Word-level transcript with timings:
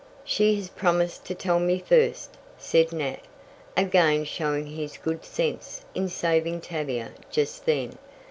"She 0.23 0.55
has 0.55 0.67
promised 0.69 1.25
to 1.25 1.35
tell 1.35 1.59
me 1.59 1.77
first," 1.77 2.31
said 2.57 2.91
Nat, 2.91 3.19
again 3.77 4.23
showing 4.25 4.65
his 4.65 4.97
good 4.97 5.23
sense 5.23 5.85
in 5.93 6.09
saving 6.09 6.61
Tavia 6.61 7.11
just 7.31 7.67
then. 7.67 7.99